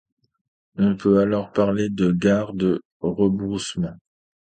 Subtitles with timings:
[0.77, 3.93] On peut alors parler de gare de rebroussement.